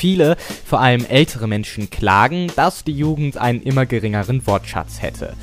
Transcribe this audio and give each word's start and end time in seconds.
Viele, 0.00 0.38
vor 0.64 0.80
allem 0.80 1.04
ältere 1.04 1.46
Menschen, 1.46 1.90
klagen, 1.90 2.50
dass 2.56 2.84
die 2.84 2.92
Jugend 2.92 3.36
einen 3.36 3.60
immer 3.60 3.84
geringeren 3.84 4.46
Wortschatz 4.46 5.02
hätte. 5.02 5.34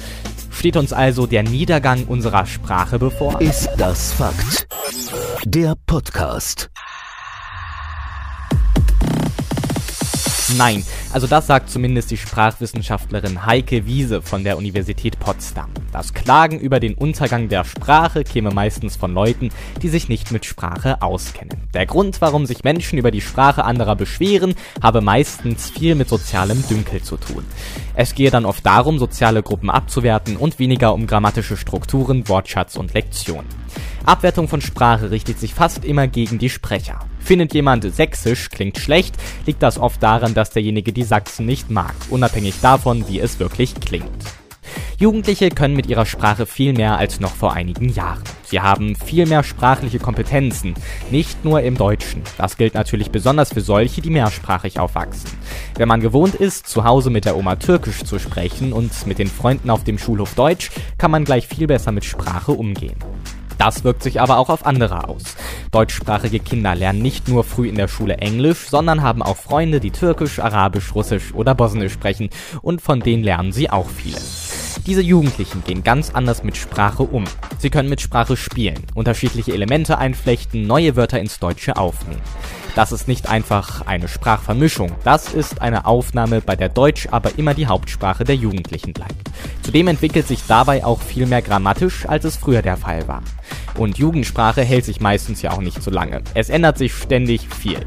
Steht 0.49 0.77
uns 0.77 0.93
also 0.93 1.27
der 1.27 1.43
Niedergang 1.43 2.05
unserer 2.05 2.48
Sprache 2.48 2.98
bevor? 2.98 3.40
Ist 3.40 3.70
das 3.78 4.14
Fakt? 4.14 4.67
Der 5.46 5.75
Podcast. 5.85 6.72
Nein, 10.55 10.84
also 11.11 11.27
das 11.27 11.48
sagt 11.48 11.70
zumindest 11.70 12.09
die 12.09 12.18
Sprachwissenschaftlerin 12.18 13.45
Heike 13.45 13.86
Wiese 13.86 14.21
von 14.21 14.45
der 14.45 14.57
Universität 14.57 15.20
Potsdam. 15.20 15.70
Das 15.91 16.13
Klagen 16.13 16.59
über 16.59 16.80
den 16.80 16.93
Untergang 16.93 17.50
der 17.50 17.66
Sprache 17.66 18.23
käme 18.23 18.52
meistens 18.52 18.95
von 18.95 19.13
Leuten, 19.13 19.49
die 19.81 19.89
sich 19.89 20.07
nicht 20.07 20.31
mit 20.31 20.45
Sprache 20.45 21.02
auskennen. 21.02 21.68
Der 21.73 21.86
Grund, 21.86 22.21
warum 22.21 22.45
sich 22.45 22.63
Menschen 22.63 22.98
über 22.98 23.12
die 23.12 23.20
Sprache 23.20 23.66
anderer 23.66 23.98
beschweren, 23.98 24.55
habe 24.81 25.02
meistens 25.02 25.70
viel 25.70 25.95
mit 25.95 26.07
sozialem 26.07 26.66
Dünkel 26.70 27.02
zu 27.02 27.17
tun. 27.17 27.44
Es 27.94 28.16
gehe 28.16 28.31
dann 28.31 28.45
oft 28.45 28.66
darum, 28.66 29.00
soziale 29.00 29.44
Gruppen 29.44 29.70
abzuwerten 29.70 30.38
und 30.38 30.59
weniger 30.59 30.94
um 30.94 31.08
grammatische 31.08 31.58
Strukturen, 31.58 32.30
Wortschatz 32.30 32.77
und 32.77 32.94
Lektionen. 32.94 33.48
Abwertung 34.05 34.48
von 34.48 34.61
Sprache 34.61 35.11
richtet 35.11 35.39
sich 35.39 35.53
fast 35.53 35.84
immer 35.84 36.08
gegen 36.08 36.39
die 36.39 36.50
Sprecher. 36.50 37.00
Findet 37.27 37.54
jemand 37.54 37.84
sächsisch 37.94 38.49
klingt 38.49 38.77
schlecht, 38.77 39.13
liegt 39.45 39.62
das 39.62 39.77
oft 39.77 40.02
daran, 40.02 40.34
dass 40.34 40.52
derjenige 40.52 40.94
die 40.94 41.04
Sachsen 41.04 41.45
nicht 41.45 41.70
mag, 41.70 41.94
unabhängig 42.09 42.62
davon, 42.62 43.05
wie 43.09 43.20
es 43.20 43.38
wirklich 43.38 43.76
klingt. 43.76 44.08
Jugendliche 44.98 45.50
können 45.50 45.76
mit 45.76 45.88
ihrer 45.88 46.05
Sprache 46.05 46.45
viel 46.45 46.72
mehr 46.72 46.98
als 46.98 47.20
noch 47.20 47.36
vor 47.36 47.52
einigen 47.52 47.90
Jahren. 47.90 48.23
Sie 48.45 48.62
haben 48.62 48.95
viel 48.95 49.26
mehr 49.26 49.44
sprachliche 49.44 50.00
Kompetenzen, 50.00 50.73
nicht 51.12 51.44
nur 51.44 51.62
im 51.63 51.76
Deutschen. 51.76 52.22
Das 52.38 52.55
gilt 52.55 52.76
natürlich 52.76 53.12
besonders 53.12 53.52
für 53.52 53.59
solche, 53.59 54.00
die 54.00 54.09
mehrsprachig 54.09 54.80
aufwachsen. 54.80 55.30
Wenn 55.75 55.89
man 55.89 56.00
gewohnt 56.00 56.34
ist, 56.34 56.67
zu 56.67 56.86
Hause 56.86 57.09
mit 57.09 57.25
der 57.25 57.36
Oma 57.36 57.58
Türkisch 57.58 58.05
zu 58.05 58.20
sprechen 58.20 58.72
und 58.72 59.05
mit 59.05 59.20
den 59.20 59.28
Freunden 59.28 59.70
auf 59.70 59.83
dem 59.83 59.98
Schulhof 59.98 60.33
Deutsch, 60.36 60.72
kann 60.98 61.11
man 61.11 61.25
gleich 61.25 61.45
viel 61.45 61.67
besser 61.67 61.92
mit 61.92 62.05
Sprache 62.05 62.53
umgehen. 62.53 62.95
Das 63.58 63.83
wirkt 63.83 64.03
sich 64.03 64.22
aber 64.22 64.38
auch 64.38 64.50
auf 64.50 64.66
andere 64.66 65.08
aus. 65.08 65.23
Deutschsprachige 65.72 66.39
Kinder 66.39 66.75
lernen 66.75 67.02
nicht 67.02 67.27
nur 67.27 67.44
früh 67.44 67.67
in 67.67 67.75
der 67.75 67.88
Schule 67.88 68.17
Englisch, 68.17 68.69
sondern 68.69 69.02
haben 69.02 69.22
auch 69.22 69.38
Freunde, 69.38 69.80
die 69.80 69.91
Türkisch, 69.91 70.39
Arabisch, 70.39 70.94
Russisch 70.94 71.33
oder 71.33 71.55
Bosnisch 71.55 71.94
sprechen 71.94 72.30
und 72.61 72.81
von 72.81 72.99
denen 72.99 73.23
lernen 73.23 73.52
sie 73.52 73.69
auch 73.69 73.89
viele. 73.89 74.17
Diese 74.86 75.02
Jugendlichen 75.02 75.64
gehen 75.66 75.83
ganz 75.83 76.11
anders 76.11 76.44
mit 76.44 76.55
Sprache 76.55 77.03
um. 77.03 77.25
Sie 77.58 77.69
können 77.69 77.89
mit 77.89 77.99
Sprache 77.99 78.38
spielen, 78.38 78.86
unterschiedliche 78.94 79.53
Elemente 79.53 79.97
einflechten, 79.97 80.66
neue 80.66 80.95
Wörter 80.95 81.19
ins 81.19 81.39
Deutsche 81.39 81.75
aufnehmen. 81.75 82.21
Das 82.78 82.92
ist 82.92 83.08
nicht 83.08 83.28
einfach 83.28 83.88
eine 83.88 84.08
Sprachvermischung, 84.08 84.92
das 85.03 85.33
ist 85.33 85.64
eine 85.64 85.88
Aufnahme, 85.88 86.42
bei 86.42 86.56
der 86.56 86.70
Deutsch 86.70 87.08
aber 87.09 87.31
immer 87.39 87.56
die 87.56 87.66
Hauptsprache 87.66 88.23
der 88.23 88.36
Jugendlichen 88.36 88.94
bleibt. 88.94 89.16
Zudem 89.64 89.88
entwickelt 89.88 90.28
sich 90.28 90.45
dabei 90.47 90.86
auch 90.86 91.02
viel 91.02 91.25
mehr 91.25 91.42
grammatisch, 91.42 92.08
als 92.08 92.23
es 92.23 92.38
früher 92.38 92.61
der 92.61 92.78
Fall 92.78 93.08
war. 93.08 93.23
Und 93.80 93.98
Jugendsprache 93.98 94.61
hält 94.61 94.86
sich 94.86 95.02
meistens 95.02 95.42
ja 95.42 95.53
auch 95.53 95.61
nicht 95.61 95.81
so 95.81 95.89
lange. 95.89 96.22
Es 96.36 96.50
ändert 96.50 96.78
sich 96.78 96.94
ständig 96.94 97.48
viel. 97.52 97.83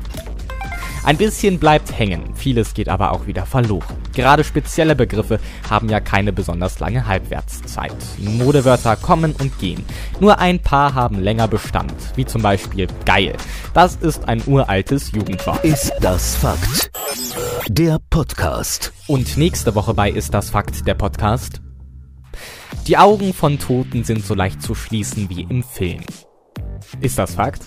Ein 1.03 1.17
bisschen 1.17 1.59
bleibt 1.59 1.99
hängen, 1.99 2.35
vieles 2.35 2.75
geht 2.75 2.89
aber 2.89 3.13
auch 3.13 3.27
wieder 3.27 3.47
verloren. 3.47 3.97
Gerade 4.13 4.45
spezielle 4.45 4.95
Begriffe 4.95 5.41
haben 5.69 5.89
ja 5.89 5.99
keine 5.99 6.33
besonders 6.33 6.79
lange 6.79 7.07
Halbwertszeit. 7.07 7.97
Modewörter 8.19 8.97
kommen 8.97 9.35
und 9.41 9.59
gehen. 9.59 9.85
Nur 10.21 10.39
ein 10.39 10.61
paar 10.61 10.95
haben 10.95 11.19
länger 11.19 11.49
Bestand, 11.49 11.95
wie 12.17 12.27
zum 12.27 12.43
Beispiel 12.43 12.87
geil. 13.07 13.35
Das 13.73 13.97
ist 13.97 14.29
ein 14.29 14.43
uraltes 14.47 15.13
Jugendwort. 15.13 15.65
Ist 15.65 15.95
das 16.01 16.37
Fakt? 16.37 16.91
Der 17.69 17.99
Podcast. 18.11 18.93
Und 19.07 19.39
nächste 19.39 19.75
Woche 19.75 19.95
bei 19.95 20.11
Ist 20.11 20.35
das 20.35 20.51
Fakt 20.51 20.87
der 20.87 20.95
Podcast? 20.95 21.63
Die 22.87 22.99
Augen 22.99 23.33
von 23.33 23.59
Toten 23.59 24.05
sind 24.05 24.25
so 24.25 24.35
leicht 24.35 24.61
zu 24.61 24.75
schließen 24.75 25.31
wie 25.31 25.43
im 25.43 25.63
Film. 25.63 26.03
Ist 27.01 27.19
das 27.19 27.35
Fakt? 27.37 27.63